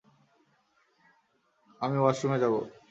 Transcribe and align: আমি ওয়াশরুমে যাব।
আমি 1.81 1.97
ওয়াশরুমে 1.99 2.37
যাব। 2.43 2.53